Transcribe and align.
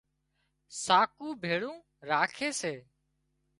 ساڪو 0.83 1.27
ڀيۯون 1.41 1.77
راکي 2.09 2.49
سي 2.59 2.73